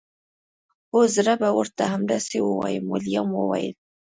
هو 0.91 1.01
زه 1.15 1.33
به 1.41 1.49
ورته 1.57 1.83
همداسې 1.93 2.37
ووایم 2.41 2.85
ویلما 2.91 3.39
وویل 3.39 3.75